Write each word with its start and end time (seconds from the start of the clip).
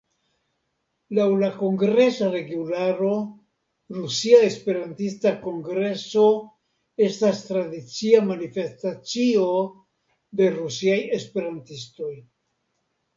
Laŭ 1.17 1.25
la 1.41 1.49
Kongresa 1.57 2.29
regularo, 2.35 3.09
"Rusia 3.97 4.39
Esperantista 4.47 5.33
Kongreso 5.45 6.25
estas 7.11 7.45
tradicia 7.51 8.25
manifestacio 8.33 9.47
de 10.41 10.51
rusiaj 10.59 10.99
esperantistoj. 11.21 12.13